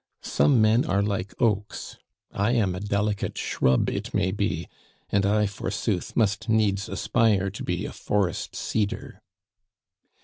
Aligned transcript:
Some 0.23 0.59
men 0.63 0.83
are 0.83 1.03
like 1.03 1.39
oaks, 1.39 1.95
I 2.31 2.53
am 2.53 2.73
a 2.73 2.79
delicate 2.79 3.37
shrub 3.37 3.87
it 3.87 4.15
may 4.15 4.31
be, 4.31 4.67
and 5.11 5.27
I 5.27 5.45
forsooth, 5.45 6.15
must 6.15 6.49
needs 6.49 6.89
aspire 6.89 7.51
to 7.51 7.63
be 7.63 7.85
a 7.85 7.91
forest 7.93 8.55
cedar. 8.55 9.21